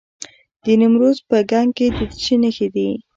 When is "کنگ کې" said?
1.49-1.87